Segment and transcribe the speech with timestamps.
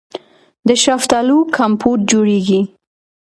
[0.67, 2.61] د شفتالو کمپوټ جوړیږي.